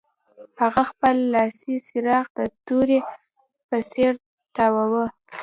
[0.61, 2.99] هغه خپل لاسي څراغ د تورې
[3.67, 4.13] په څیر
[4.55, 5.05] تاواوه